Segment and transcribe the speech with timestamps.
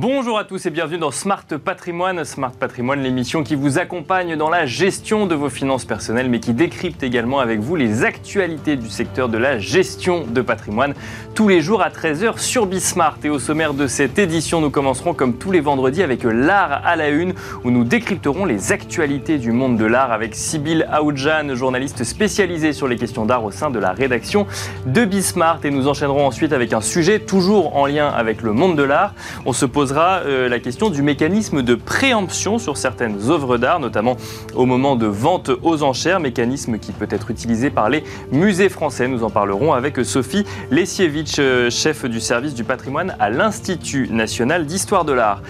[0.00, 2.24] Bonjour à tous et bienvenue dans Smart Patrimoine.
[2.24, 6.52] Smart Patrimoine, l'émission qui vous accompagne dans la gestion de vos finances personnelles, mais qui
[6.52, 10.94] décrypte également avec vous les actualités du secteur de la gestion de patrimoine
[11.34, 13.18] tous les jours à 13h sur Bismart.
[13.24, 16.94] Et au sommaire de cette édition, nous commencerons comme tous les vendredis avec l'art à
[16.94, 22.04] la une, où nous décrypterons les actualités du monde de l'art avec Sybille Aoudjan, journaliste
[22.04, 24.46] spécialisée sur les questions d'art au sein de la rédaction
[24.86, 25.58] de Bismart.
[25.64, 29.12] Et nous enchaînerons ensuite avec un sujet toujours en lien avec le monde de l'art.
[29.44, 34.18] On se posera euh, la question du mécanisme de préemption sur certaines œuvres d'art, notamment
[34.54, 39.08] au moment de vente aux enchères, mécanisme qui peut être utilisé par les musées français.
[39.08, 44.66] Nous en parlerons avec Sophie Lessievitch, euh, chef du service du patrimoine à l'Institut national
[44.66, 45.40] d'histoire de l'art.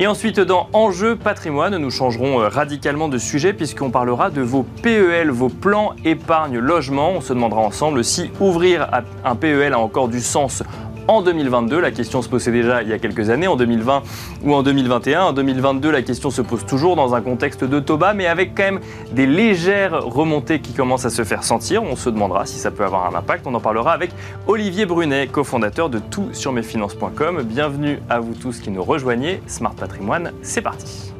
[0.00, 4.66] Et ensuite, dans Enjeu patrimoine, nous changerons euh, radicalement de sujet puisqu'on parlera de vos
[4.82, 7.12] PEL, vos plans épargne logement.
[7.12, 8.88] On se demandera ensemble si ouvrir
[9.24, 10.64] un PEL a encore du sens
[11.08, 11.80] en 2022.
[11.80, 14.02] La question se posait déjà il y a quelques années, en 2020
[14.44, 15.22] ou en 2021.
[15.22, 18.64] En 2022, la question se pose toujours dans un contexte de Toba, mais avec quand
[18.64, 18.80] même
[19.12, 21.82] des légères remontées qui commencent à se faire sentir.
[21.82, 23.46] On se demandera si ça peut avoir un impact.
[23.46, 24.10] On en parlera avec
[24.46, 27.42] Olivier Brunet, cofondateur de tout sur mesfinances.com.
[27.42, 29.40] Bienvenue à vous tous qui nous rejoignez.
[29.46, 31.12] Smart Patrimoine, c'est parti.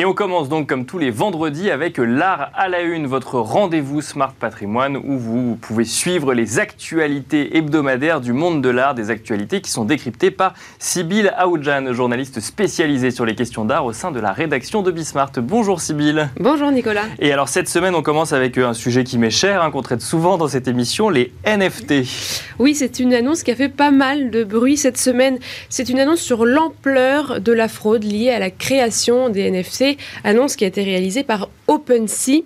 [0.00, 4.00] Et on commence donc comme tous les vendredis avec l'art à la une, votre rendez-vous
[4.00, 9.60] Smart Patrimoine où vous pouvez suivre les actualités hebdomadaires du monde de l'art, des actualités
[9.60, 14.20] qui sont décryptées par Sybille Aoudjan, journaliste spécialisée sur les questions d'art au sein de
[14.20, 15.32] la rédaction de Bismart.
[15.38, 16.28] Bonjour Sybille.
[16.38, 17.06] Bonjour Nicolas.
[17.18, 20.02] Et alors cette semaine, on commence avec un sujet qui m'est cher, hein, qu'on traite
[20.02, 22.04] souvent dans cette émission, les NFT.
[22.60, 25.40] Oui, c'est une annonce qui a fait pas mal de bruit cette semaine.
[25.68, 29.87] C'est une annonce sur l'ampleur de la fraude liée à la création des NFT
[30.24, 32.42] annonce qui a été réalisée par OpenSea.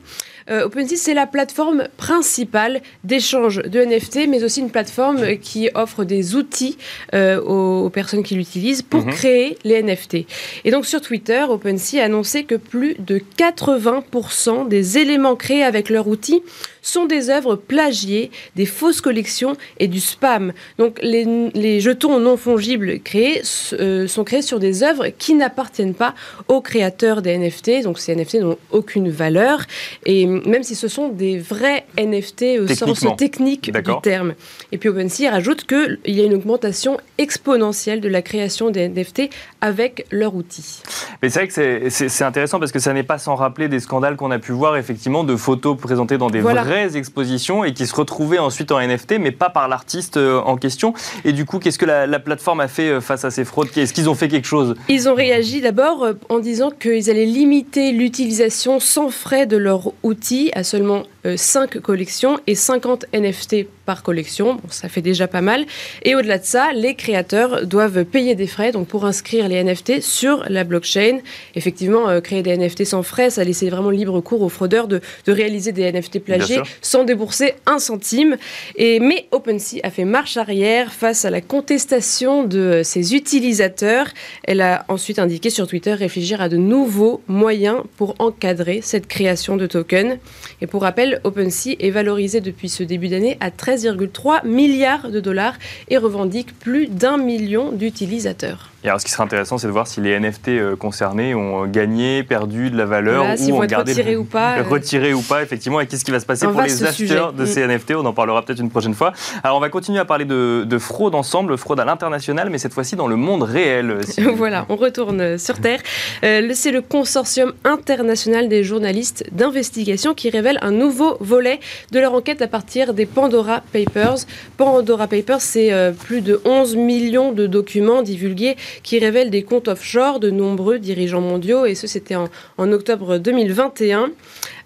[0.51, 6.05] Euh, OpenSea, c'est la plateforme principale d'échange de NFT, mais aussi une plateforme qui offre
[6.05, 6.77] des outils
[7.14, 9.13] euh, aux, personnes qui l'utilisent pour mhm.
[9.13, 10.27] créer les NFT.
[10.64, 15.91] Et donc sur Twitter, OpenSea a annoncé que plus de 80% des éléments créés avec
[15.91, 16.42] leur outil
[16.83, 20.52] sont des œuvres plagiées, des fausses collections et du spam.
[20.79, 23.42] Donc les, jetons non fongibles créés
[23.75, 26.14] euh, sont créés sur des œuvres qui n'appartiennent pas
[26.48, 27.85] aux créateurs des NFT.
[27.85, 29.64] Donc ces NFT n'ont aucune valeur.
[30.05, 34.35] Et même si ce sont des vrais NFT au sens technique du terme.
[34.70, 39.31] Et puis OpenSea rajoute qu'il y a une augmentation exponentielle de la création des NFT
[39.61, 40.83] avec leur outil.
[41.23, 44.17] Mais c'est vrai que c'est intéressant parce que ça n'est pas sans rappeler des scandales
[44.17, 47.95] qu'on a pu voir effectivement de photos présentées dans des vraies expositions et qui se
[47.95, 50.95] retrouvaient ensuite en NFT, mais pas par l'artiste euh, en question.
[51.25, 53.69] Et du coup, qu'est-ce que la, la, plateforme a fait euh, face à ces fraudes?
[53.77, 54.75] Est-ce qu'ils ont fait quelque chose?
[54.89, 59.93] Ils ont réagi d'abord euh, en disant qu'ils allaient limiter l'utilisation sans frais de leur
[60.03, 60.21] outil
[60.55, 64.55] à seulement 5 collections et 50 NFT par collection.
[64.55, 65.64] Bon, ça fait déjà pas mal.
[66.02, 70.00] Et au-delà de ça, les créateurs doivent payer des frais donc pour inscrire les NFT
[70.00, 71.18] sur la blockchain.
[71.55, 75.00] Effectivement, euh, créer des NFT sans frais, ça laissait vraiment libre cours aux fraudeurs de,
[75.27, 78.36] de réaliser des NFT plagiés sans débourser un centime.
[78.77, 84.06] Et, mais OpenSea a fait marche arrière face à la contestation de ses utilisateurs.
[84.44, 89.56] Elle a ensuite indiqué sur Twitter réfléchir à de nouveaux moyens pour encadrer cette création
[89.56, 90.18] de tokens.
[90.60, 95.20] Et pour rappel, OpenSea est valorisé depuis ce début d'année à 13 13,3 milliards de
[95.20, 95.55] dollars
[95.89, 98.73] et revendique plus d'un million d'utilisateurs.
[98.84, 101.67] Et alors, ce qui serait intéressant, c'est de voir si les NFT euh, concernés ont
[101.67, 105.80] gagné, perdu de la valeur ou ont gardé retirés ou pas, retirés ou pas, effectivement,
[105.80, 107.70] et qu'est-ce qui va se passer pour les acheteurs de ces mm.
[107.70, 107.90] NFT.
[107.92, 109.12] On en parlera peut-être une prochaine fois.
[109.45, 112.96] Alors, on va continuer à parler de, fraude ensemble, fraude à l'international, mais cette fois-ci
[112.96, 113.98] dans le monde réel.
[114.34, 115.78] voilà, on retourne sur Terre.
[116.24, 122.14] Euh, c'est le consortium international des journalistes d'investigation qui révèle un nouveau volet de leur
[122.14, 124.27] enquête à partir des Pandora Papers.
[124.57, 129.69] Pandora Papers, c'est euh, plus de 11 millions de documents divulgués qui révèle des comptes
[129.69, 134.10] offshore de nombreux dirigeants mondiaux, et ce c'était en, octobre 2021.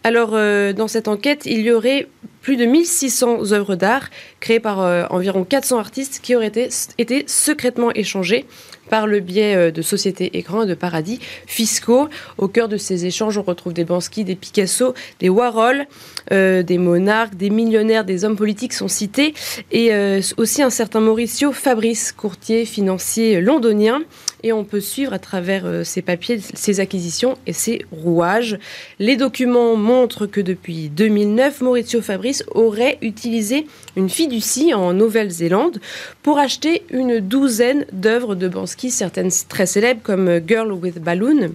[0.04, 2.06] Alors, euh, dans cette enquête, il y aurait
[2.42, 6.68] plus de 1600 œuvres d'art créées par euh, environ 400 artistes qui auraient été,
[6.98, 8.44] été secrètement échangées
[8.88, 12.08] par le biais euh, de sociétés écrans et de paradis fiscaux.
[12.38, 15.86] Au cœur de ces échanges, on retrouve des Bansky, des Picasso, des Warhol,
[16.30, 19.34] des monarques, des millionnaires, des hommes politiques sont cités,
[19.70, 19.90] et
[20.36, 24.02] aussi un certain Mauricio Fabrice, courtier financier londonien
[24.42, 28.58] et on peut suivre à travers euh, ces papiers ces acquisitions et ces rouages.
[28.98, 33.66] Les documents montrent que depuis 2009, Maurizio Fabrice aurait utilisé
[33.96, 35.80] une fiducie en Nouvelle-Zélande
[36.22, 41.52] pour acheter une douzaine d'œuvres de Bansky, certaines très célèbres comme Girl with Balloon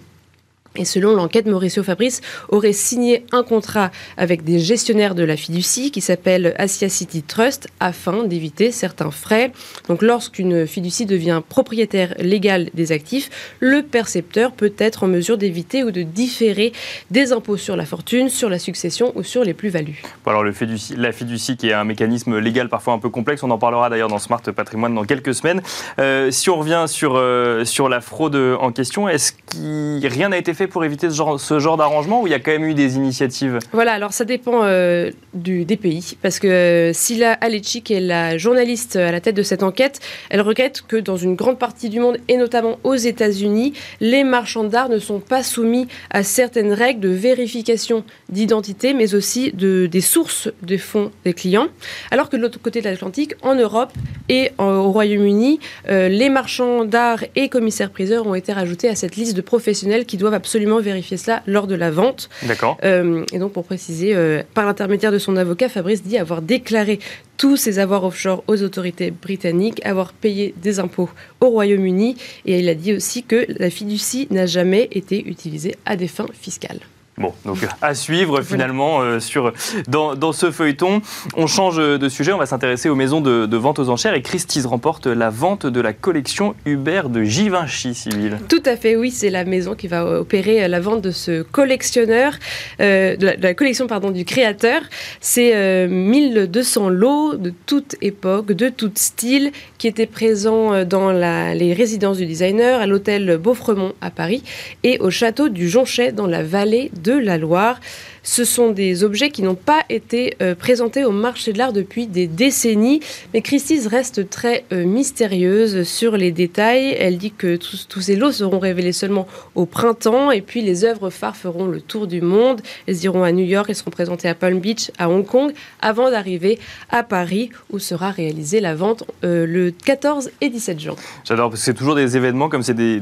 [0.77, 5.91] Et selon l'enquête, Mauricio Fabrice aurait signé un contrat avec des gestionnaires de la fiducie
[5.91, 9.51] qui s'appelle Asia City Trust afin d'éviter certains frais.
[9.89, 13.29] Donc lorsqu'une fiducie devient propriétaire légal des actifs,
[13.59, 16.71] le percepteur peut être en mesure d'éviter ou de différer
[17.09, 20.01] des impôts sur la fortune, sur la succession ou sur les plus-values.
[20.25, 20.53] alors le
[20.95, 24.09] la fiducie qui est un mécanisme légal parfois un peu complexe, on en parlera d'ailleurs
[24.09, 25.61] dans Smart Patrimoine dans quelques semaines.
[25.99, 30.37] Euh, si on revient sur, euh, sur la fraude en question, est-ce que rien n'a
[30.37, 32.65] été fait pour éviter ce genre, ce genre d'arrangement ou il y a quand même
[32.65, 33.59] eu des initiatives?
[33.71, 36.17] Voilà, alors ça dépend euh, des pays.
[36.21, 39.99] Parce que euh, Sila Aleci, qui est la journaliste à la tête de cette enquête,
[40.29, 44.63] elle regrette que dans une grande partie du monde, et notamment aux États-Unis, les marchands
[44.63, 50.01] d'art ne sont pas soumis à certaines règles de vérification d'identité, mais aussi de, des
[50.01, 51.67] sources des fonds des clients.
[52.11, 53.91] Alors que de l'autre côté de l'Atlantique, en Europe
[54.29, 55.59] et au Royaume-Uni,
[55.89, 60.17] euh, les marchands d'art et commissaires-priseurs ont été rajoutés à cette liste de professionnels qui
[60.17, 62.29] doivent absolument vérifier cela lors de la vente.
[62.43, 62.77] D'accord.
[62.83, 66.99] Euh, et donc, pour préciser, euh, par l'intermédiaire de son avocat, Fabrice dit avoir déclaré
[67.37, 71.09] tous ses avoirs offshore aux autorités britanniques, avoir payé des impôts
[71.39, 72.17] au Royaume-Uni.
[72.45, 76.27] Et il a dit aussi que la fiducie n'a jamais été utilisée à des fins
[76.33, 76.79] fiscales.
[77.17, 79.51] Bon, donc à suivre finalement euh, sur,
[79.87, 81.01] dans, ce feuilleton.
[81.35, 84.65] On change de sujet, on va s'intéresser aux maisons de, vente aux enchères et Christie's
[84.65, 88.37] remporte la vente de la collection Hubert de Givenchy, Civil.
[88.47, 92.33] Tout à fait, oui, c'est la maison qui va opérer la vente de ce collectionneur,
[92.79, 94.81] euh, de, la, collection pardon, du créateur.
[95.19, 101.53] C'est 1200 euh, lots de toute époque, de tout style, qui étaient présents dans la,
[101.55, 104.43] les résidences du designer, à l'hôtel Beaufremont à Paris
[104.83, 107.79] et au château du Jonchet dans la vallée de la Loire.
[108.23, 112.07] Ce sont des objets qui n'ont pas été euh, présentés au marché de l'art depuis
[112.07, 112.99] des décennies,
[113.33, 116.95] mais Christie's reste très euh, mystérieuse sur les détails.
[116.99, 121.09] Elle dit que tous, ces lots seront révélés seulement au printemps, et puis les œuvres
[121.09, 122.61] phares feront le tour du monde.
[122.87, 125.51] Elles iront à New York, elles seront présentées à Palm Beach, à Hong Kong,
[125.81, 126.59] avant d'arriver
[126.89, 130.95] à Paris, où sera réalisée la vente euh, le 14 et 17 juin.
[131.25, 133.01] J'adore, parce que c'est toujours des événements comme c'est des...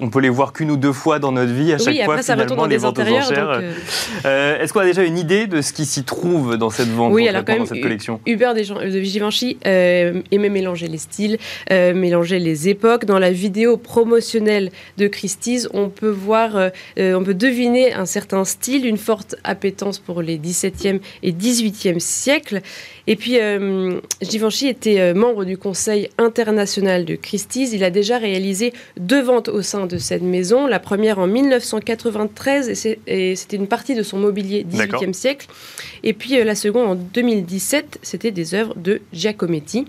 [0.00, 2.34] On peut les voir qu'une ou deux fois dans notre vie, à chaque fois, ça
[2.34, 3.60] finalement, les ventes aux enchères.
[4.24, 7.12] Euh, est-ce qu'on a déjà une idée de ce qui s'y trouve dans cette vente,
[7.12, 8.62] oui, alors dans cette collection Hubert de
[9.02, 11.38] Givenchy euh, aimait mélanger les styles,
[11.70, 13.04] euh, mélanger les époques.
[13.04, 18.86] Dans la vidéo promotionnelle de Christie's, on peut voir, on peut deviner un certain style,
[18.86, 22.60] une forte appétence pour les 17e et 18e siècles.
[23.06, 23.38] Et puis,
[24.22, 27.72] Givenchy était membre du Conseil international de Christie's.
[27.72, 30.66] Il a déjà réalisé deux ventes au sein de cette maison.
[30.66, 35.46] La première en 1993, et c'était une partie de son mobilier 18e siècle.
[36.02, 39.86] Et puis euh, la seconde en 2017, c'était des œuvres de Giacometti.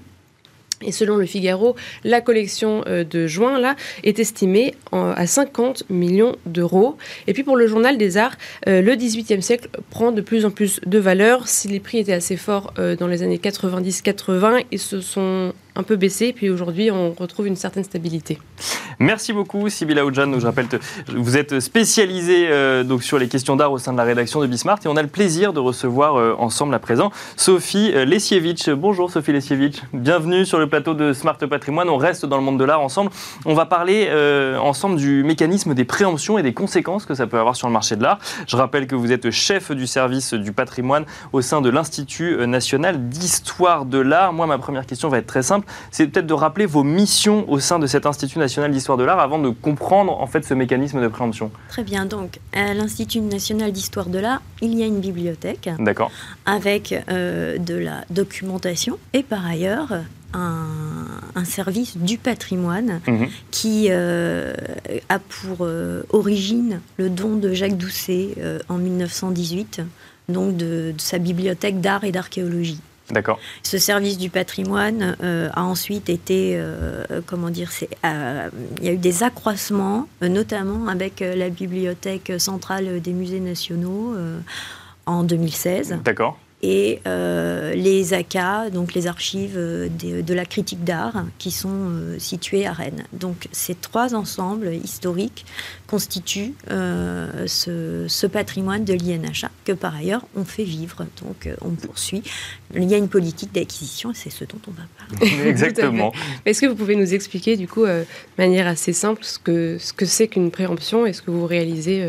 [0.81, 6.35] Et selon le Figaro, la collection euh, de juin là est estimée à 50 millions
[6.45, 6.97] d'euros.
[7.27, 8.35] Et puis pour le journal des arts,
[8.67, 11.47] euh, le 18e siècle prend de plus en plus de valeur.
[11.47, 15.95] Si les prix étaient assez forts dans les années 90-80, ils se sont un peu
[15.95, 18.39] baissé, puis aujourd'hui on retrouve une certaine stabilité.
[18.99, 20.39] Merci beaucoup Sybilla Oudjan.
[20.39, 20.67] Je rappelle,
[21.09, 24.47] vous êtes spécialisée euh, donc sur les questions d'art au sein de la rédaction de
[24.47, 28.69] Bismart et on a le plaisir de recevoir euh, ensemble à présent Sophie euh, Lesievich.
[28.69, 31.89] Bonjour Sophie Lesievich, bienvenue sur le plateau de Smart Patrimoine.
[31.89, 33.11] On reste dans le monde de l'art ensemble.
[33.45, 34.09] On va parler
[34.61, 37.95] ensemble du mécanisme des préemptions et des conséquences que ça peut avoir sur le marché
[37.95, 38.19] de l'art.
[38.47, 43.09] Je rappelle que vous êtes chef du service du patrimoine au sein de l'Institut national
[43.09, 44.33] d'histoire de l'art.
[44.33, 47.59] Moi, ma première question va être très simple c'est peut-être de rappeler vos missions au
[47.59, 51.01] sein de cet Institut national d'histoire de l'art avant de comprendre en fait ce mécanisme
[51.01, 51.51] de préemption.
[51.69, 52.05] Très bien.
[52.05, 55.69] Donc, à l'Institut national d'histoire de l'art, il y a une bibliothèque.
[55.79, 56.11] D'accord.
[56.45, 59.89] Avec euh, de la documentation et par ailleurs
[60.33, 63.27] un, service du patrimoine mhm.
[63.51, 64.53] qui euh,
[65.09, 68.35] a pour euh, origine le don de Jacques Doucet
[68.67, 69.81] en 1918,
[70.27, 72.81] donc de sa bibliothèque d'art et d'archéologie.
[73.11, 73.39] D'accord.
[73.61, 77.69] Ce service du patrimoine euh, a ensuite été, euh, comment dire,
[78.03, 84.15] euh, il y a eu des accroissements, notamment avec la bibliothèque centrale des musées nationaux
[85.05, 85.99] en 2016.
[86.03, 86.99] D'accord et
[87.75, 93.03] les ACA, donc les archives de, la critique d'art, qui sont situées à Rennes.
[93.13, 95.45] Donc ces trois ensembles historiques
[95.87, 101.05] constituent ce, patrimoine de l'INHA, que par ailleurs on fait vivre.
[101.21, 102.23] Donc on poursuit
[102.73, 105.49] il y a une politique d'acquisition et c'est ce dont on va parler.
[105.49, 106.11] Exactement.
[106.45, 109.77] Est-ce que vous pouvez nous expliquer, du coup, euh, de manière assez simple, ce que
[109.79, 112.03] ce que c'est qu'une préemption et ce que vous réalisez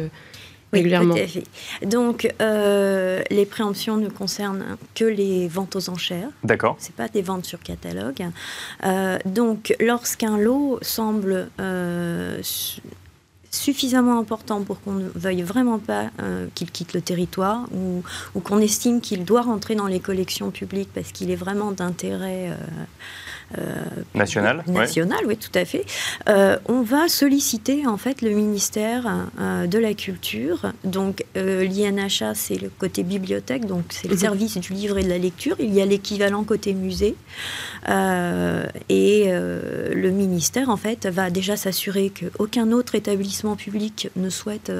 [0.76, 1.42] euh, régulièrement oui, tout à
[1.80, 1.86] fait.
[1.86, 6.28] Donc, euh, les préemptions ne concernent que les ventes aux enchères.
[6.44, 6.76] D'accord.
[6.78, 8.24] Ce pas des ventes sur catalogue.
[9.24, 11.48] donc, lorsqu'un lot semble
[13.56, 18.02] suffisamment important pour qu'on ne veuille vraiment pas euh, qu'il quitte le territoire ou,
[18.34, 22.50] ou qu'on estime qu'il doit rentrer dans les collections publiques parce qu'il est vraiment d'intérêt
[22.50, 22.54] euh,
[23.58, 23.84] euh,
[24.14, 25.84] national, national, oui, tout à fait.
[26.68, 30.72] On va solliciter en fait le ministère de la Culture.
[30.82, 34.20] Donc l'INHA, c'est le côté bibliothèque, donc c'est le mhm.
[34.20, 35.54] service du livre et de la lecture.
[35.60, 37.14] Il y a l'équivalent côté musée.
[37.88, 44.72] et le ministère, en fait, va déjà s'assurer qu'aucun autre établissement public ne souhaite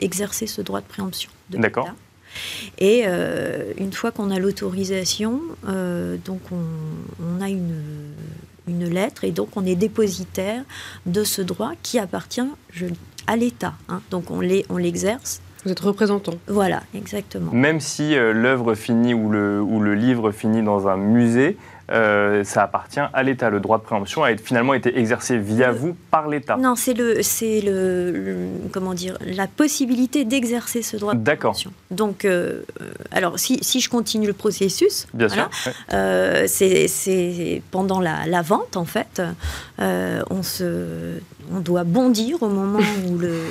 [0.00, 1.30] exercer ce droit de préemption.
[1.48, 1.88] D'accord.
[2.78, 7.82] Et euh, une fois qu'on a l'autorisation, euh, donc on, a une,
[8.66, 10.62] une, lettre et donc on est dépositaire
[11.06, 12.86] de ce droit qui appartient je,
[13.26, 13.74] à l'État.
[13.88, 14.00] Hein.
[14.10, 15.40] Donc on l'exerce.
[15.64, 16.34] Vous êtes représentant.
[16.46, 17.52] Voilà, exactement.
[17.52, 21.56] Même si euh, l'œuvre finit ou le, ou le livre finit dans un musée,
[21.90, 23.50] euh, ça appartient à l'État.
[23.50, 26.56] Le droit de préemption a finalement été exercé via vous par l'État.
[26.56, 31.72] Non, c'est le, c'est le, comment dire, la possibilité d'exercer ce droit de préemption.
[31.90, 32.62] Donc, euh,
[33.10, 35.48] alors si, si, je continue le processus, bien sûr,
[35.92, 39.22] euh, c'est, pendant la, la, vente en fait,
[39.78, 41.18] on se
[41.54, 43.42] on doit bondir au moment où le,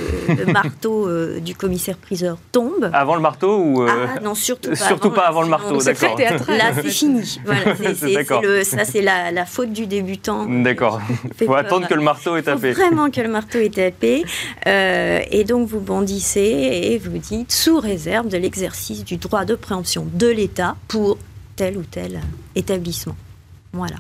[0.51, 2.89] marteau du commissaire-priseur tombe.
[2.93, 4.75] Avant le marteau ou Ah non, surtout pas.
[4.75, 6.17] Surtout avant, pas avant le marteau, d'accord.
[6.47, 7.39] Là, c'est fini.
[7.45, 8.23] Voilà, c'est,
[8.63, 10.45] ça, c'est la, faute du débutant.
[10.63, 11.01] D'accord.
[11.39, 12.73] Il faut attendre que le marteau est tapé.
[12.73, 14.25] Faut vraiment que le marteau est tapé.
[14.65, 19.55] Euh, et donc, vous bondissez et vous dites sous réserve de l'exercice du droit de
[19.55, 21.17] préemption de l'État pour
[21.55, 22.19] tel ou tel
[22.55, 23.15] établissement.
[23.73, 23.95] Voilà.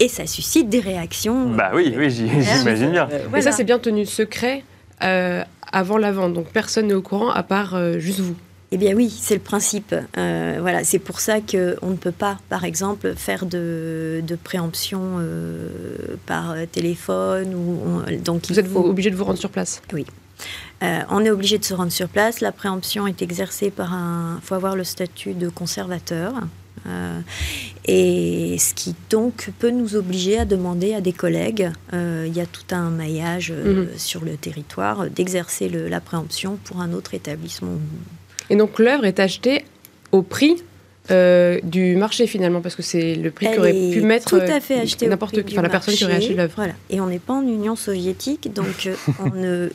[0.00, 1.50] Et ça suscite des réactions.
[1.50, 3.08] Bah oui, oui, j'imagine bien.
[3.32, 4.64] Mais ça, c'est bien tenu secret
[5.02, 6.34] euh, avant la vente.
[6.34, 8.36] Donc personne n'est au courant à part euh, juste vous.
[8.72, 9.94] Eh bien oui, c'est le principe.
[10.18, 15.68] Euh, voilà, c'est pour ça qu'on ne peut pas, par exemple, faire de, préemption euh,
[16.26, 17.54] par téléphone.
[17.54, 19.82] Ou donc vous êtes obligé de vous rendre sur place.
[19.92, 20.04] Oui.
[20.82, 22.40] Euh, on est obligé de se rendre sur place.
[22.40, 24.38] La préemption est exercée par un.
[24.42, 26.34] Il faut avoir le statut de conservateur.
[27.84, 32.46] Et ce qui donc peut nous obliger à demander à des collègues, il y a
[32.46, 33.88] tout un maillage mhm.
[33.96, 37.78] sur le territoire, d'exercer la préemption pour un autre établissement
[38.50, 39.64] et donc l'œuvre est achetée
[40.12, 40.62] au prix
[41.10, 44.80] euh, du marché finalement, parce que c'est le prix qu'aurait pu mettre tout à fait
[44.80, 46.54] acheté n'importe qui, enfin, la personne qui aurait acheté l'œuvre.
[46.56, 46.72] Voilà.
[46.90, 49.70] Et on n'est pas en Union soviétique, donc euh, on ne.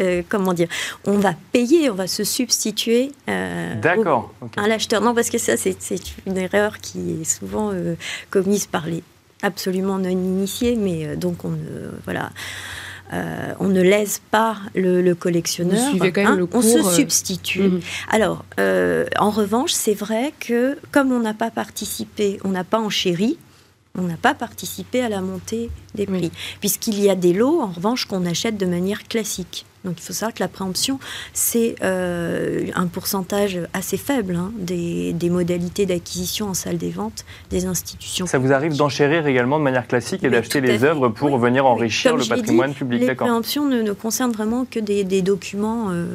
[0.00, 0.68] Euh, comment dire,
[1.04, 5.00] on va payer, on va se substituer D'accord, à l'acheteur.
[5.00, 7.72] Non, parce que ça, c'est une erreur qui est souvent
[8.30, 9.02] commise par les
[9.42, 11.56] absolument non initiés, mais donc on
[12.04, 12.30] voilà.
[13.12, 15.80] Euh, on ne laisse pas le, collectionneur.
[16.16, 17.62] Hein, on se euh, substitue.
[17.62, 17.80] Mhm.
[18.08, 22.78] Alors, euh, en revanche, c'est vrai que comme on n'a pas participé, on n'a pas
[22.78, 23.36] enchéri,
[23.98, 26.30] on n'a pas participé à la montée des prix.
[26.60, 29.66] Puisqu'il y a des lots, en revanche, qu'on achète de manière classique.
[29.84, 30.98] Donc il faut savoir que la préemption,
[31.32, 37.66] c'est euh, un pourcentage assez faible hein, des, modalités d'acquisition en salle des ventes des
[37.66, 38.26] institutions.
[38.26, 42.16] Ça vous arrive d'enchérir également de manière classique et d'acheter les œuvres pour venir enrichir
[42.16, 46.06] le patrimoine public Les préemptions ne, ne, concernent vraiment que des, documents euh,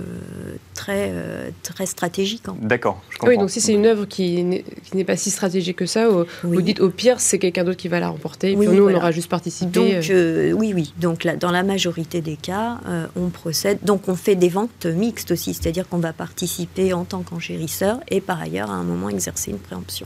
[0.75, 2.48] très, euh, très stratégiques.
[2.48, 2.55] Hein.
[2.62, 3.34] D'accord, je comprends.
[3.34, 6.08] Oui, donc si c'est une œuvre qui n'est pas si stratégique que ça,
[6.44, 8.94] vous dites au pire, c'est quelqu'un d'autre qui va la remporter, et puis nous, on
[8.94, 9.72] aura juste participé.
[9.72, 10.94] Donc, oui, oui.
[11.00, 12.79] Donc dans la majorité des cas,
[13.15, 17.24] on procède donc on fait des ventes mixtes aussi, c'est-à-dire qu'on va participer en tant
[17.24, 20.05] qu'enchérisseur et par ailleurs à un moment exercer une préemption.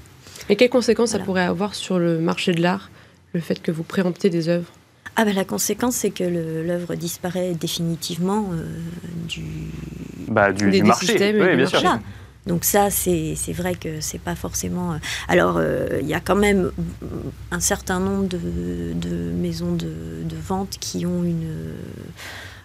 [0.50, 2.90] Et quelles conséquences ça pourrait avoir sur le marché de l'art,
[3.34, 4.72] le fait que vous préemptez des œuvres?
[5.16, 8.64] Ah ben, la conséquence, c'est que l'œuvre disparaît définitivement euh,
[9.28, 9.44] du,
[10.30, 11.34] bah, du, marché.
[11.40, 12.00] oui, bien sûr.
[12.50, 14.94] Donc ça, c'est vrai que c'est pas forcément...
[14.94, 16.72] Euh, alors, euh, il y a quand même
[17.52, 21.48] un certain nombre de, maisons de, de, vente qui ont une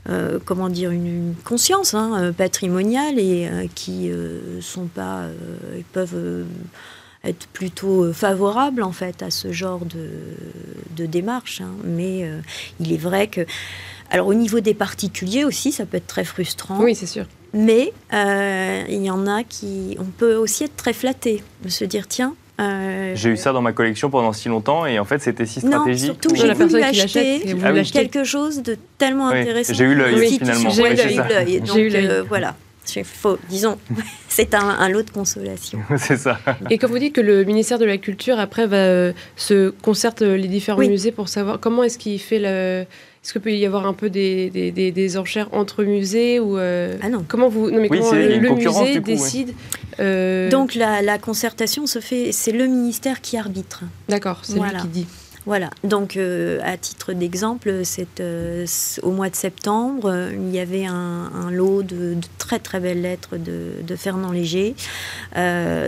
[0.08, 4.10] euh, comment dire, une, conscience hein, patrimoniale et euh, qui
[4.60, 5.24] sont pas,
[5.92, 6.46] peuvent
[7.22, 11.60] être plutôt favorables en fait à ce genre de, démarche.
[11.60, 11.72] Hein.
[11.84, 12.26] Mais
[12.80, 13.44] il est vrai que,
[14.10, 16.80] alors au niveau des particuliers aussi, ça peut être très frustrant.
[16.80, 17.26] Oui, c'est sûr.
[17.54, 22.06] Mais il y en a qui, on peut aussi être très flatté, de se dire
[22.08, 25.44] tiens, euh, j'ai eu ça dans ma collection pendant si longtemps et en fait c'était
[25.44, 26.08] si stratégique.
[26.08, 29.74] Non, surtout j'ai voulu acheter ah quelque chose de tellement intéressant.
[29.74, 30.70] J'ai eu l'œil finalement.
[30.70, 31.60] J'ai eu l'œil.
[31.60, 32.54] Donc euh, voilà.
[32.84, 33.78] C'est faux, disons.
[34.28, 35.80] c'est un, lot de consolation.
[35.96, 36.38] c'est ça.
[36.70, 40.22] Et quand vous dites que le ministère de la Culture, après, va, euh, se concerte
[40.22, 42.86] les différents musées pour savoir comment est-ce qu'il fait le,
[43.24, 47.08] est-ce qu'il peut y avoir un peu des, des, enchères entre musées ou euh, Ah
[47.08, 47.24] non.
[47.26, 49.54] Comment vous non mais comment le, musée décide
[49.98, 53.84] euh, Donc la, concertation se fait, c'est le ministère qui arbitre.
[54.10, 55.06] D'accord, c'est lui qui dit.
[55.46, 57.68] Voilà, donc euh, à titre d'exemple,
[58.20, 58.66] euh,
[59.02, 63.36] au mois de septembre, euh, il y avait un, lot de, très très belles lettres
[63.36, 64.74] de, Fernand Léger.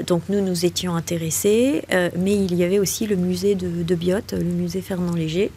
[0.06, 1.82] donc nous, nous étions intéressés,
[2.16, 5.50] mais il y avait aussi le musée de, de Biote, le musée Fernand Léger.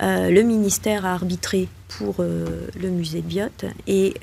[0.00, 4.14] le ministère a arbitré pour le musée de Biote et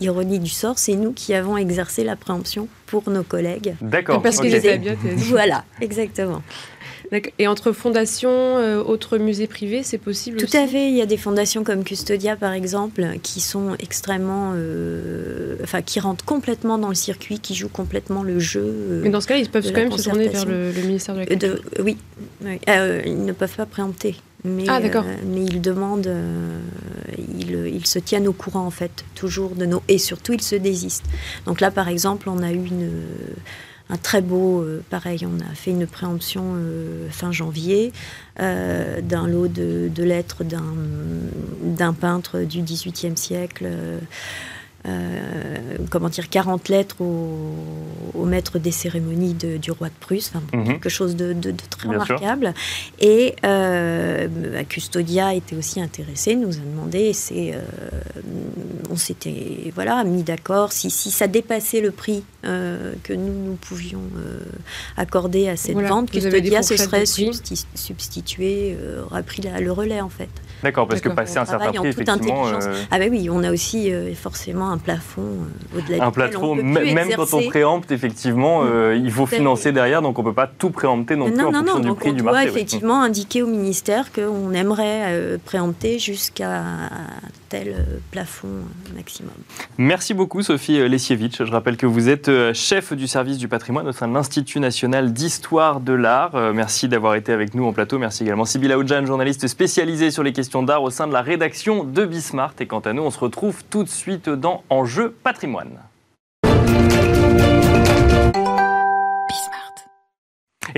[0.00, 3.76] ironie du sort, c'est nous qui avons exercé la préemption pour nos collègues.
[3.80, 4.20] D'accord.
[4.22, 4.98] Parce à Biote.
[5.28, 6.42] Voilà, exactement.
[7.38, 10.88] Et entre fondations, euh, autres musées privés, c'est possible Tout à fait.
[10.88, 14.52] Il y a des fondations comme Custodia, par exemple, qui sont extrêmement.
[14.54, 18.64] Euh, enfin, qui rentrent complètement dans le circuit, qui jouent complètement le jeu.
[18.64, 21.20] Euh, Mais dans ce cas, ils peuvent quand même se tourner vers le, ministère de
[21.20, 21.60] la Culture.
[21.80, 21.96] oui.
[22.42, 24.16] ils ne peuvent pas préempter.
[24.44, 24.80] Mais, ah,
[25.24, 26.08] mais ils demandent,
[27.18, 29.82] ils, ils, se tiennent au courant en fait, toujours de nos.
[29.88, 31.06] Et surtout, ils se désistent.
[31.46, 32.92] Donc là, par exemple, on a eu une
[33.88, 37.92] un très beau, euh, pareil, on a fait une préemption euh, fin janvier
[38.40, 43.66] euh, d'un lot de, de lettres d'un peintre du XVIIIe siècle
[45.90, 50.64] comment dire, 40 lettres au, maître des cérémonies du roi de Prusse, mhm.
[50.64, 51.34] quelque chose de,
[51.70, 52.54] très remarquable.
[53.00, 54.28] Et euh,
[54.68, 57.54] Custodia était aussi intéressé, nous a demandé, c'est,
[58.90, 63.56] on s'était voilà, mis d'accord, si, si, ça dépassait le prix euh, que nous, nous
[63.56, 64.02] pouvions
[64.96, 68.76] accorder à cette vente, Custodia se serait substitué,
[69.10, 70.28] aurait pris le relais en fait.
[70.62, 72.44] D'accord, parce que passer un certain prix, effectivement...
[72.90, 77.34] Ah ben oui, on a aussi forcément un plafond euh, au-delà Un plafond, même quand
[77.34, 81.16] on préempte, effectivement, euh, il faut financer derrière, donc on ne peut pas tout préempter
[81.16, 82.40] non, plus en fonction du prix du marché.
[82.40, 86.62] On doit effectivement indiquer au ministère qu'on aimerait euh, préempter jusqu'à
[87.48, 88.48] tel plafond
[88.94, 89.32] maximum.
[89.78, 91.44] Merci beaucoup Sophie Lesievitch.
[91.44, 95.12] Je rappelle que vous êtes chef du service du patrimoine au sein de l'Institut national
[95.12, 96.52] d'histoire de l'art.
[96.54, 97.98] Merci d'avoir été avec nous en plateau.
[97.98, 101.84] Merci également Sybilla Oudjan, journaliste spécialisée sur les questions d'art au sein de la rédaction
[101.84, 102.54] de Bismart.
[102.60, 105.78] Et quant à nous, on se retrouve tout de suite dans Enjeu patrimoine.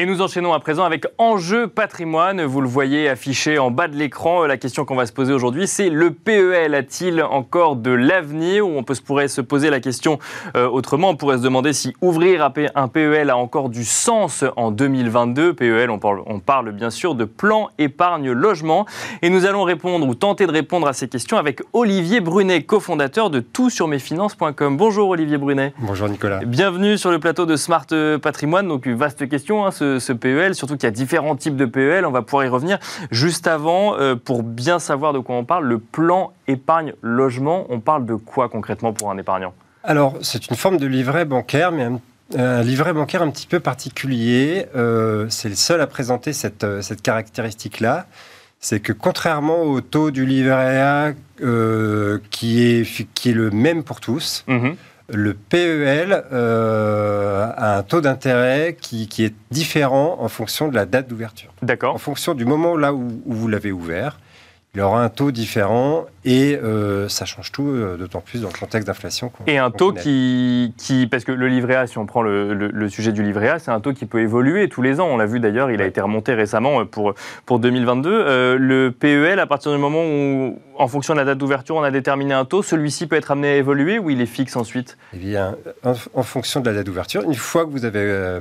[0.01, 2.45] Et nous enchaînons à présent avec Enjeu patrimoine.
[2.45, 4.47] Vous le voyez affiché en bas de l'écran.
[4.47, 8.65] La question qu'on va se poser aujourd'hui, c'est le PEL a-t-il encore de l'avenir?
[8.65, 10.21] Ou on peut, pourrait se poser la question
[10.57, 11.09] euh, autrement.
[11.09, 15.55] On pourrait se demander si ouvrir un PEL a encore du sens en 2022.
[15.55, 18.87] PEL, on parle, on parle bien sûr de plan épargne logement.
[19.23, 23.31] Et nous allons répondre ou tenter de répondre à ces questions avec Olivier Brunet, cofondateur
[23.31, 24.77] de toutsurmesfinances.com.
[24.77, 25.75] Bonjour Olivier Brunet.
[25.81, 26.39] Bonjour Nicolas.
[26.45, 27.87] Bienvenue sur le plateau de Smart
[28.23, 28.69] Patrimoine.
[28.69, 29.67] Donc, une vaste question.
[29.67, 32.05] Hein, ce ce, PEL, surtout qu'il y a différents types de PEL.
[32.05, 32.79] On va pouvoir y revenir.
[33.11, 37.81] Juste avant, euh, pour bien savoir de quoi on parle, le plan épargne logement, on
[37.81, 39.55] parle de quoi concrètement pour un épargnant?
[39.85, 41.89] Alors, c'est une forme de livret bancaire, mais
[42.37, 44.67] un, livret bancaire un petit peu particulier.
[44.77, 48.07] Euh, c'est le seul à présenter cette, euh, cette caractéristique-là.
[48.61, 51.13] C'est que contrairement au taux du livret A
[52.31, 54.75] qui, est, qui est le même pour tous, mhm
[55.09, 61.09] le PEL euh, a un taux d'intérêt qui, est différent en fonction de la date
[61.09, 61.53] d'ouverture.
[61.63, 61.95] D'accord.
[61.95, 64.19] En fonction du moment là où vous l'avez ouvert
[64.79, 68.57] il aura un taux différent et euh, ça change tout, euh, d'autant plus dans le
[68.57, 69.33] contexte d'inflation.
[69.49, 73.11] Et un taux qui, qui, parce que le livret A, si on prend le, sujet
[73.11, 75.09] du livret A, c'est un taux qui peut évoluer tous les ans.
[75.11, 77.15] On l'a vu d'ailleurs, il a été remonté récemment pour,
[77.45, 78.57] pour 2022.
[78.57, 81.91] le PEL, à partir du moment où, en fonction de la date d'ouverture, on a
[81.91, 84.97] déterminé un taux, celui-ci peut être amené à évoluer ou il est fixe ensuite?
[85.13, 88.39] Eh bien, en, fonction de la date d'ouverture, une fois que vous avez euh,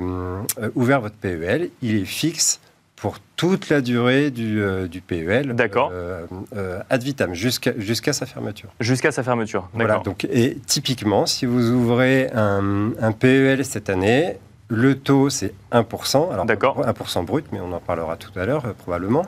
[0.75, 2.59] ouvert votre PEL, il est fixe
[2.97, 5.53] pour toute la durée du, euh, du PEL.
[5.53, 5.91] D'accord.
[5.93, 8.69] Euh, euh, ad vitam, jusqu'à sa fermeture.
[8.81, 9.87] Jusqu'à sa fermeture, d'accord.
[9.87, 14.37] Voilà, donc, et typiquement, si vous ouvrez un, un PEL cette année,
[14.69, 16.33] le taux, c'est 1%.
[16.33, 16.81] Alors, D'accord.
[16.81, 19.25] 1% brut, mais on en parlera tout à l'heure, probablement.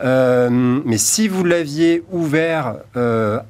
[0.00, 2.76] Mais si vous l'aviez ouvert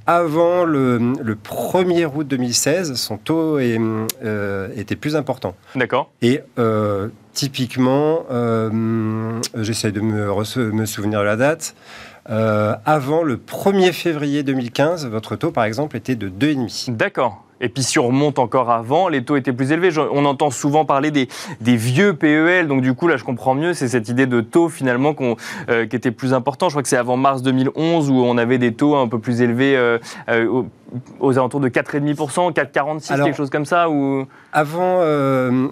[0.06, 3.78] avant le, le, 1er août 2016, son taux est,
[4.76, 5.54] était plus important.
[5.74, 6.10] D'accord.
[6.22, 6.40] Et
[7.34, 11.74] Typiquement, euh, j'essaie de me, me, souvenir de la date.
[12.30, 16.94] Euh, avant le 1er février 2015, votre taux, par exemple, était de 2,5.
[16.96, 17.44] D'accord.
[17.64, 19.88] Et puis si on remonte encore avant, les taux étaient plus élevés.
[19.98, 21.28] On entend souvent parler des,
[21.62, 24.68] des vieux PEL, donc du coup là je comprends mieux, c'est cette idée de taux
[24.68, 25.14] finalement
[25.70, 26.68] euh, qui était plus important.
[26.68, 29.40] Je crois que c'est avant mars 2011 où on avait des taux un peu plus
[29.40, 29.98] élevés euh,
[30.28, 30.62] euh,
[31.20, 34.26] aux, alentours de 4,5%, 4,46, quelque chose comme ça ou...
[34.52, 34.98] Avant,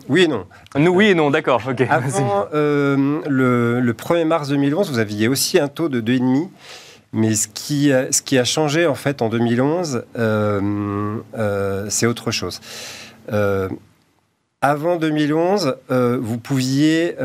[0.08, 0.46] oui et non.
[0.78, 1.60] Nous, oui et non, d'accord.
[1.90, 6.48] Avant le, le 1er mars 2011, vous aviez aussi un taux de 2,5%.
[7.12, 12.06] Mais ce qui, a, ce qui a changé en fait en 2011, euh, euh, c'est
[12.06, 12.60] autre chose.
[13.32, 13.68] Euh,
[14.60, 17.16] avant 2011, vous pouviez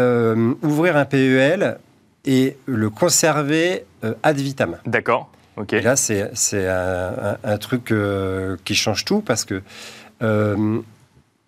[0.63, 1.78] ouvrir un PEL
[2.26, 4.78] et le conserver euh, ad vitam.
[4.86, 5.30] D'accord.
[5.56, 5.73] Ok.
[5.73, 9.62] Et là, c'est c'est un, un- un truc euh, qui change tout parce que
[10.21, 10.80] euh,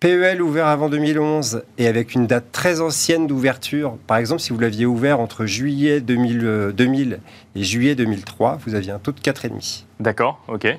[0.00, 4.58] PEL ouvert avant 2011 et avec une date très ancienne d'ouverture, par exemple, si vous
[4.58, 7.20] l'aviez ouvert entre juillet 2000, euh, 2000
[7.54, 9.84] et juillet 2003, vous aviez un taux de 4,5.
[10.00, 10.42] D'accord.
[10.48, 10.74] Ok.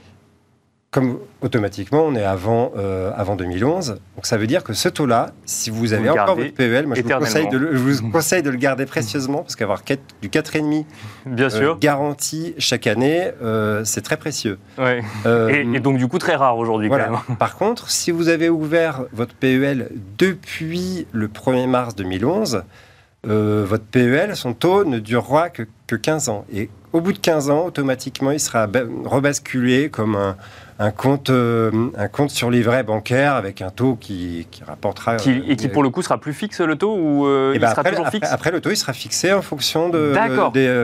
[0.94, 4.02] Comme automatiquement, on est avant, euh, avant 2011.
[4.18, 7.02] Donc ça veut dire que ce taux-là, si vous avez encore votre PEL, moi je
[7.02, 9.84] vous, conseille de le, je vous conseille de le garder précieusement parce qu'avoir
[10.22, 10.84] du 4,5
[11.28, 11.80] Bien euh, sûr.
[11.80, 14.60] garanti chaque année, euh, c'est très précieux.
[14.78, 15.02] Ouais.
[15.50, 17.06] Et, et donc du coup très rare aujourd'hui voilà.
[17.06, 17.38] quand même.
[17.40, 22.64] Par contre, si vous avez ouvert votre PEL depuis le 1er mars 2011,
[23.28, 26.44] euh, votre PEL, son taux ne durera que, que 15 ans.
[26.52, 30.36] Et au bout de 15 ans, automatiquement, il sera ba- rebasculé comme un,
[30.82, 35.16] un compte, euh, un compte sur livret bancaire avec un taux qui, qui rapportera.
[35.18, 37.58] Qui- et qui euh, pour le coup sera plus fixe le taux ou euh, eh
[37.58, 39.90] il ben, sera après, toujours après- fixe après, le taux, il sera fixé en fonction
[39.90, 40.14] de,
[40.54, 40.84] des,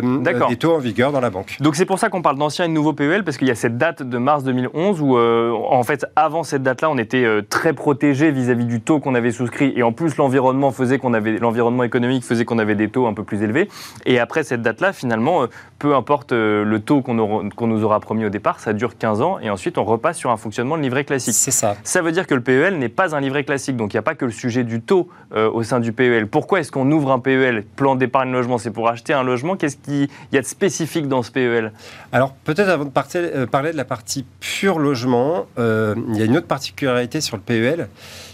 [0.49, 1.57] des taux en vigueur dans la banque.
[1.61, 3.55] Donc c'est pour ça qu'on parle d'ancien et de nouveau PEL, parce qu'il y a
[3.55, 8.31] cette date de mars 2011 où, en fait, avant cette date-là, on était très protégé
[8.31, 12.23] vis-à-vis du taux qu'on avait souscrit, et en plus l'environnement faisait qu'on avait, l'environnement économique
[12.23, 13.67] faisait qu'on avait des taux un peu plus élevés.
[14.05, 15.45] Et après cette date-là, finalement,
[15.79, 19.21] peu importe le taux qu'on aura- qu'on nous aura promis au départ, ça dure 15
[19.21, 21.33] ans, et ensuite on repasse sur un fonctionnement de livret classique.
[21.33, 21.75] C'est ça.
[21.83, 24.03] Ça veut dire que le PEL n'est pas un livret classique, donc il n'y a
[24.03, 26.27] pas que le sujet du taux euh, au sein du PEL.
[26.27, 29.55] Pourquoi est-ce qu'on ouvre un PEL Plan d'épargne logement, c'est pour acheter un logement?
[29.55, 31.71] Qu'est-ce qu'il y a de spécifique dans ce PEL
[32.11, 36.21] Alors peut-être avant de partir- euh, parler de la partie pur logement, euh, il y
[36.21, 37.87] a une autre particularité sur le PEL,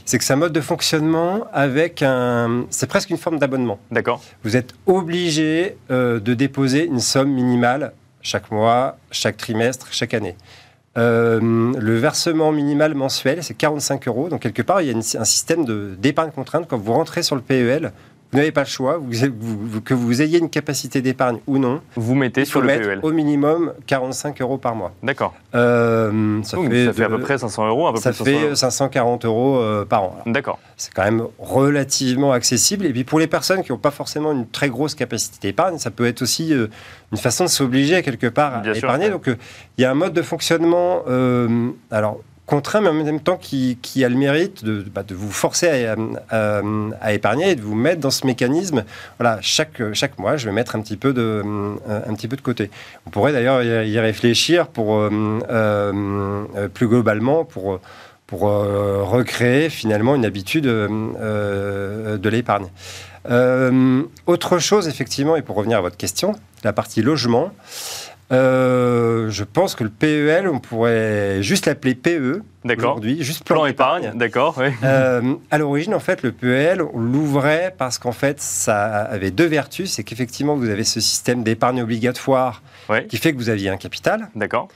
[0.06, 2.66] c'est que c'est un mode de fonctionnement avec un...
[2.70, 3.80] C'est presque une forme d'abonnement.
[3.92, 10.14] D'accord Vous êtes obligé euh, de déposer une somme minimale chaque mois, chaque trimestre, chaque
[10.14, 10.36] année.
[10.98, 14.30] Euh, le versement minimal mensuel, c'est 45 euros.
[14.30, 16.68] Donc, quelque part, il y a un système d'épargne contrainte.
[16.68, 17.92] Quand vous rentrez sur le PEL,
[18.34, 18.98] vous n'avez pas le choix.
[18.98, 22.68] Vous- vous- que vous ayez une capacité d'épargne ou non, Vous mettez il sur le
[22.68, 23.00] mettre PEL.
[23.04, 24.92] au minimum 45 euros par mois.
[25.02, 25.34] D'accord.
[25.56, 28.20] Euh, ça Donc, fait, ça fait à peu près 500 euros, un peu ça plus
[28.20, 28.56] de 500 fait euros.
[28.56, 30.18] 540 euros euh, par an.
[30.26, 30.60] D'accord.
[30.78, 32.86] C'est quand même relativement accessible.
[32.86, 35.92] Et puis pour les personnes qui n'ont pas forcément une très grosse capacité d'épargne, ça
[35.92, 36.68] peut être aussi euh,
[37.12, 39.06] une façon de s'obliger quelque part à sûr, épargner.
[39.06, 39.12] ouais.
[39.12, 39.28] Donc
[39.78, 41.04] il y a un mode de fonctionnement,
[41.92, 45.32] alors contraint, mais en même temps qui, qui a le mérite de, bah, de vous
[45.32, 45.88] forcer
[46.30, 48.84] à, épargner et de vous mettre dans ce mécanisme.
[49.20, 51.42] Voilà, chaque, chaque mois, je vais mettre un petit peu de,
[51.88, 52.70] un petit peu de côté.
[53.08, 57.80] On pourrait d'ailleurs y réfléchir pour euh, euh, plus globalement pour
[58.28, 62.68] pour euh, recréer finalement une habitude de l'épargne.
[64.26, 67.52] Autre chose, effectivement, et pour revenir à votre question, la partie logement,
[68.34, 72.92] euh, je pense que le PEL, on pourrait juste l'appeler PE D'accord.
[72.94, 74.56] aujourd'hui, juste Plan plan, épargne, d'accord.
[74.58, 74.68] oui.
[74.84, 79.46] Euh, à l'origine, en fait, le PEL, on l'ouvrait parce qu'en fait, ça avait deux
[79.46, 79.92] vertus.
[79.92, 82.62] C'est qu'effectivement, vous avez ce système d'épargne obligatoire
[83.10, 84.68] qui fait que vous aviez un capital D'accord.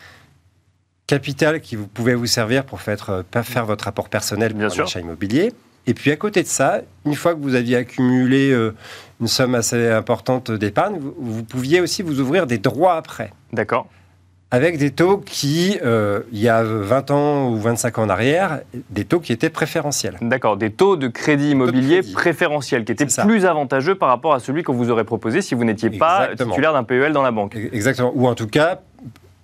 [1.07, 4.67] capital qui vous pouvait vous servir pour faire, euh, faire votre apport personnel pour Bien
[4.67, 4.83] un sûr.
[4.85, 5.53] achat immobilier.
[5.87, 8.75] Et puis à côté de ça, une fois que vous aviez accumulé euh,
[9.21, 13.87] une somme assez importante d'épargne, vous, vous pouviez aussi vous ouvrir des droits après, D'accord.
[14.51, 18.59] avec des taux qui, euh, il y a 20 ans ou 25 ans en arrière,
[18.89, 20.17] des taux qui étaient préférentiels.
[20.19, 20.57] D'accord.
[20.57, 22.13] Des taux de crédit immobilier crédit.
[22.13, 25.63] préférentiels qui étaient plus avantageux par rapport à celui qu'on vous aurait proposé si vous
[25.63, 27.55] n'étiez pas titulaire d'un PEL dans la banque.
[27.55, 28.11] Exactement.
[28.13, 28.81] Ou en tout cas,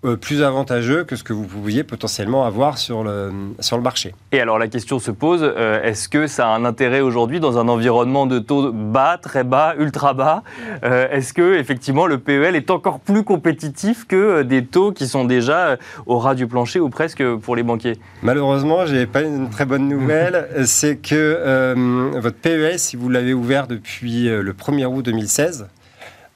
[0.05, 4.13] euh, plus avantageux que ce que vous pouviez potentiellement avoir sur le, sur le marché.
[4.31, 7.57] Et alors la question se pose, euh, est-ce que ça a un intérêt aujourd'hui dans
[7.57, 10.43] un environnement de taux bas, très bas, ultra bas?
[10.83, 15.25] Euh, Est-ce que effectivement le PEL est encore plus compétitif que des taux qui sont
[15.25, 17.97] déjà au ras du plancher ou presque pour les banquiers?
[18.21, 20.47] Malheureusement, j'ai pas une très bonne nouvelle.
[20.65, 21.73] c'est que
[22.19, 25.67] votre PES, si vous l'avez ouvert depuis le 1er août 2016,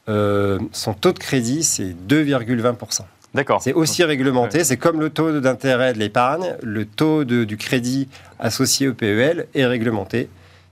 [0.10, 3.02] euh, son taux de crédit, c'est 2,20%.
[3.38, 3.62] D'accord.
[3.62, 4.64] C'est aussi réglementé.
[4.64, 6.56] C'est comme le taux d'intérêt de l'épargne.
[6.64, 10.28] Le taux de- du crédit associé au PEL est réglementé.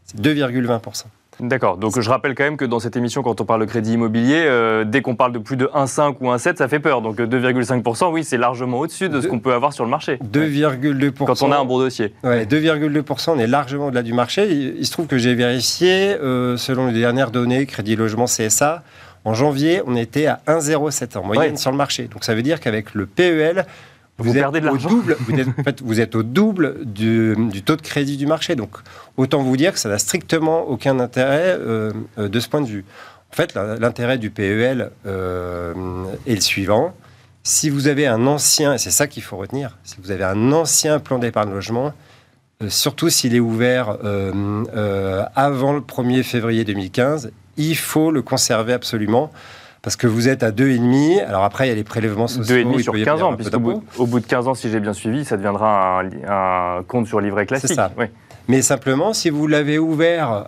[0.06, 1.06] C'est 2,20%.
[1.41, 1.78] D'accord.
[1.78, 4.45] Donc je rappelle quand même que dans cette émission, quand on parle de crédit immobilier,
[4.47, 7.01] euh, dès qu'on parle de plus de 1,5 ou 1,7, ça fait peur.
[7.04, 10.17] Donc euh, 2,5%, oui, c'est largement au-dessus de ce qu'on peut avoir sur le marché.
[10.23, 11.25] 2,2%.
[11.25, 12.13] Quand on a un bon dossier.
[12.23, 14.47] Ouais, 2,2%, on est largement au-delà du marché.
[14.49, 18.82] Il, il se trouve que j'ai vérifié, euh, selon les dernières données, Crédit Logement CSA,
[19.26, 21.58] en janvier, on était à 1,07 en moyenne Ouais.
[21.58, 22.08] sur le marché.
[22.08, 23.66] Donc ça veut dire qu'avec le PEL,
[24.18, 24.90] Vous êtes perdez de au l'argent.
[24.90, 28.26] double, vous, êtes, en fait, vous êtes au double du, du taux de crédit du
[28.28, 28.56] marché.
[28.56, 28.78] Donc
[29.18, 32.68] autant vous dire que ça n'a strictement aucun intérêt euh, euh, de ce point de
[32.68, 32.86] vue.
[33.32, 35.74] En fait, l'intérêt du PEL euh,
[36.26, 36.94] est le suivant.
[37.44, 40.52] Si vous avez un ancien, et c'est ça qu'il faut retenir, si vous avez un
[40.54, 41.94] ancien plan d'épargne logement,
[42.64, 48.74] euh, surtout s'il est ouvert euh, avant le 1er février 2015, il faut le conserver
[48.74, 49.32] absolument.
[49.82, 51.24] Parce que vous êtes à 2,5.
[51.26, 52.56] Alors après, il y a les prélèvements sociaux.
[52.56, 54.56] 2,5 il sur peut y 15 avoir ans, puisqu'au bout, au bout de 15 ans,
[54.56, 57.74] si j'ai bien suivi, ça deviendra un, un compte sur livret classique.
[57.74, 57.91] ça.
[57.96, 58.06] Oui.
[58.48, 60.48] Mais simplement, si vous l'avez ouvert,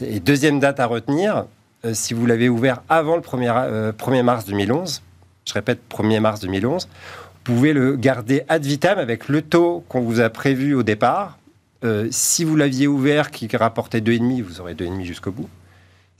[0.00, 1.44] et deuxième date à retenir,
[1.84, 5.02] euh, si vous l'avez ouvert avant le 1er, euh, 1er mars 2011,
[5.46, 10.00] je répète 1er mars 2011, vous pouvez le garder ad vitam avec le taux qu'on
[10.00, 11.38] vous a prévu au départ.
[11.84, 15.48] Euh, si vous l'aviez ouvert qui rapportait 2,5, vous aurez 2,5 jusqu'au bout.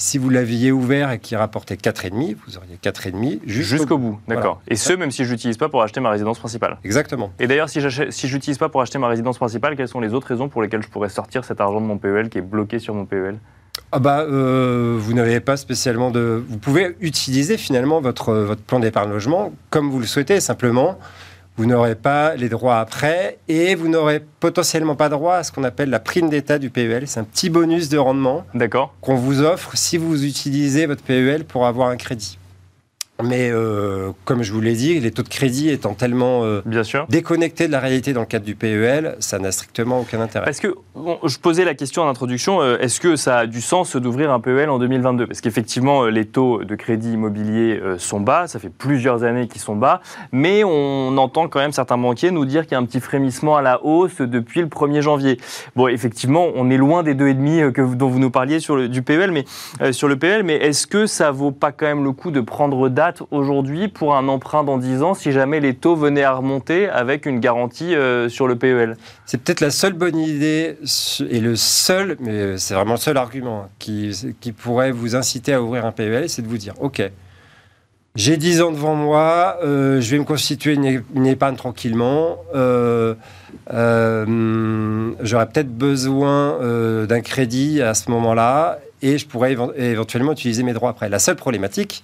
[0.00, 4.61] Si vous l'aviez ouvert et qui rapportait 4,5, vous auriez 4,5 jusqu'au Jusqu'au bout, d'accord.
[4.64, 4.72] Voilà.
[4.72, 6.78] Et ce, même si je l'utilise pas pour acheter ma résidence principale.
[6.84, 7.32] Exactement.
[7.40, 9.98] Et d'ailleurs, si j'achète- si je l'utilise pas pour acheter ma résidence principale, quelles sont
[9.98, 12.42] les autres raisons pour lesquelles je pourrais sortir cet argent de mon PEL qui est
[12.42, 13.40] bloqué sur mon PEL
[13.90, 16.44] Ah bah, euh, vous n'avez pas spécialement de.
[16.48, 20.38] Vous pouvez utiliser finalement votre, votre plan d'épargne logement comme vous le souhaitez.
[20.38, 20.96] Simplement,
[21.59, 25.64] vous n'aurez pas les droits après et vous n'aurez potentiellement pas droit à ce qu'on
[25.64, 27.09] appelle la prime d'État du PEL.
[27.09, 28.44] C'est un petit bonus de rendement
[29.01, 32.38] qu'on vous offre si vous utilisez votre PEL pour avoir un crédit.
[33.22, 36.85] Mais euh, comme je vous l'ai dit, les taux de crédit étant tellement euh, Bien
[36.85, 37.04] sûr.
[37.09, 40.44] déconnectés de la réalité dans le cadre du PEL, ça n'a strictement aucun intérêt.
[40.44, 43.61] Parce que bon, je posais la question en introduction, euh, est-ce que ça a du
[43.61, 48.46] sens d'ouvrir un PEL en 2022 Parce qu'effectivement, les taux de crédit immobilier sont bas,
[48.46, 50.00] ça fait plusieurs années qu'ils sont bas,
[50.31, 53.57] mais on entend quand même certains banquiers nous dire qu'il y a un petit frémissement
[53.57, 55.38] à la hausse depuis le 1er janvier.
[55.74, 58.76] Bon, effectivement, on est loin des 2,5 euh, que vous- dont vous nous parliez sur
[58.76, 59.44] le, du PEL, mais,
[59.92, 62.88] sur le PEL, mais est-ce que ça vaut pas quand même le coup de prendre
[62.88, 66.88] date aujourd'hui pour un emprunt dans 10 ans si jamais les taux venaient à remonter
[66.88, 70.77] avec une garantie euh, sur le PEL C'est peut-être la seule bonne idée
[71.29, 75.62] et le seul, mais c'est vraiment le seul argument hein, qui, pourrait vous inciter à
[75.62, 77.03] ouvrir un PEL, c'est de vous dire, OK,
[78.14, 83.14] j'ai 10 ans devant moi, euh, je vais me constituer une, une épargne tranquillement, euh,
[83.73, 90.32] euh, j'aurais peut-être besoin euh, d'un crédit à ce moment-là et je pourrais évent- éventuellement
[90.32, 91.08] utiliser mes droits après.
[91.08, 92.02] La seule problématique,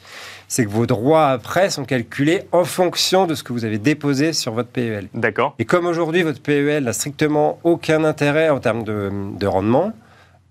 [0.49, 4.33] c'est que vos droits après sont calculés en fonction de ce que vous avez déposé
[4.33, 5.09] sur votre PEL.
[5.15, 9.93] D'accord Et comme aujourd'hui, votre PEL n'a strictement aucun intérêt en termes de, de rendement,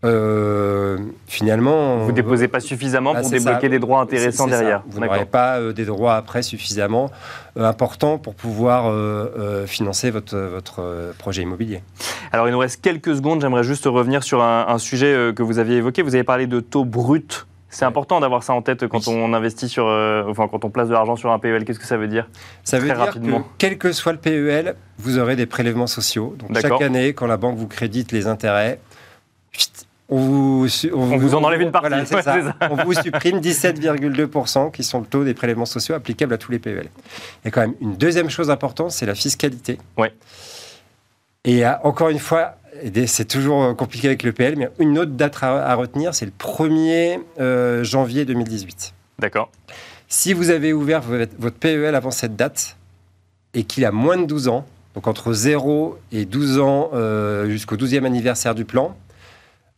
[0.04, 1.98] euh, finalement...
[2.00, 3.38] Vous déposez pas suffisamment Ah, pour ça.
[3.38, 4.84] débloquer des droits intéressants derrière.
[4.88, 7.10] Vous n'aurez pas euh, des droits après suffisamment
[7.58, 11.82] euh, importants pour pouvoir euh, euh, financer votre, votre euh, projet immobilier.
[12.32, 13.42] Alors, il nous reste quelques secondes.
[13.42, 16.02] J'aimerais juste revenir sur un, un sujet euh, que vous aviez évoqué.
[16.02, 17.46] Vous avez parlé de taux brut.
[17.70, 19.16] C'est important d'avoir ça en tête quand Oui.
[19.18, 21.66] on investit sur, euh, enfin, quand on place de l'argent sur un PEL.
[21.66, 22.28] Qu'est-ce que ça veut dire
[22.64, 23.40] Ça veut Très dire rapidement.
[23.40, 26.36] que quel que soit le PEL, vous aurez des prélèvements sociaux.
[26.38, 28.80] Donc chaque année, quand la banque vous crédite les intérêts,
[30.10, 31.88] on vous, su- On vous en enlève une partie.
[31.90, 32.56] Voilà, ça.
[32.70, 36.60] On vous supprime 17,2% qui sont le taux des prélèvements sociaux applicables à tous les
[36.60, 36.90] PEL.
[37.44, 39.78] Il y a quand même une deuxième chose importante, c'est la fiscalité.
[39.98, 40.14] Ouais.
[41.46, 42.56] Et encore une fois,
[43.06, 46.26] c'est toujours euh, compliqué avec le PL, mais une autre date à, à retenir, c'est
[46.26, 48.94] le 1er euh, janvier 2018.
[49.20, 49.50] D'accord.
[50.08, 52.78] Si vous avez ouvert votre votre PEL avant cette date
[53.54, 57.76] et qu'il a moins de 12 ans, donc entre 0 et 12 ans euh, jusqu'au
[57.78, 58.96] 12e anniversaire du plan,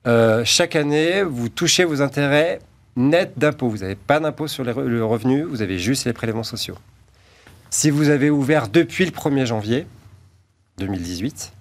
[0.08, 2.60] euh, chaque année, vous touchez vos intérêts
[2.96, 3.70] nets d'impôts.
[3.70, 6.76] Vous n'avez pas d'impôt sur les re- le revenu, vous avez juste les prélèvements sociaux.
[7.70, 9.86] Si vous avez ouvert depuis le 1er janvier
[10.78, 11.52] 2018,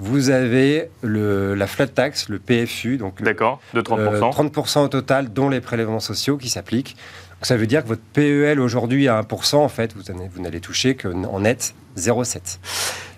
[0.00, 3.60] vous avez le, la flat tax, le PFU, donc D'accord.
[3.74, 3.98] De 30%.
[3.98, 6.96] euh, 30% au total, dont les prélèvements sociaux qui s'appliquent.
[7.38, 10.96] Donc ça veut dire que votre PEL aujourd'hui à 1%, en fait, vous n'allez, toucher
[10.96, 12.58] qu'en net 0,7.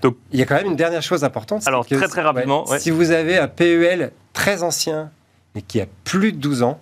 [0.03, 1.67] Donc- il y a quand même une dernière chose importante.
[1.67, 2.79] Alors, que- très, très rapidement, ouais.
[2.79, 5.11] Si vous avez un PEL très ancien,
[5.55, 6.79] mais qui a plus de 12 ans,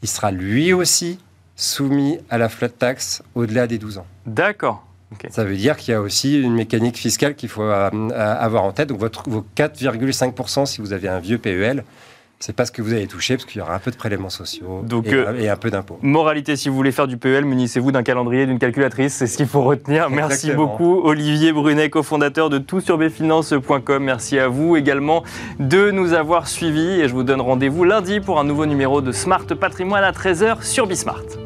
[0.00, 1.18] il sera lui aussi
[1.56, 4.06] soumis à la flat tax au-delà des 12 ans.
[4.24, 4.86] D'accord.
[5.30, 8.70] Ça veut dire qu'il y a aussi une mécanique fiscale qu'il faut euh, avoir en
[8.70, 8.88] tête.
[8.88, 11.84] Donc votre, vos 4,5% si vous avez un vieux PEL,
[12.40, 14.30] c'est pas ce que vous allez toucher parce qu'il y aura un peu de prélèvements
[14.30, 15.98] sociaux Donc, et, euh, et un peu d'impôts.
[16.00, 19.46] Moralité, si vous voulez faire du PEL, munissez-vous d'un calendrier, d'une calculatrice, c'est ce qu'il
[19.46, 20.08] faut retenir.
[20.08, 24.02] Merci beaucoup Olivier Brunet, cofondateur de toutsurbefinance.com.
[24.02, 25.22] Merci à vous également
[25.58, 29.12] de nous avoir suivis et je vous donne rendez-vous lundi pour un nouveau numéro de
[29.12, 31.39] Smart Patrimoine à 13h sur Bismart.